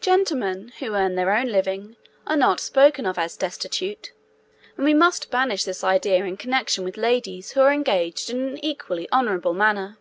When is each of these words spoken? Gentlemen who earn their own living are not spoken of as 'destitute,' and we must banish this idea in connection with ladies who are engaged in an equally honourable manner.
Gentlemen 0.00 0.72
who 0.78 0.94
earn 0.94 1.16
their 1.16 1.30
own 1.30 1.48
living 1.52 1.96
are 2.26 2.34
not 2.34 2.60
spoken 2.60 3.04
of 3.04 3.18
as 3.18 3.36
'destitute,' 3.36 4.10
and 4.78 4.86
we 4.86 4.94
must 4.94 5.30
banish 5.30 5.64
this 5.64 5.84
idea 5.84 6.24
in 6.24 6.38
connection 6.38 6.82
with 6.82 6.96
ladies 6.96 7.50
who 7.50 7.60
are 7.60 7.70
engaged 7.70 8.30
in 8.30 8.40
an 8.40 8.64
equally 8.64 9.06
honourable 9.12 9.52
manner. 9.52 9.98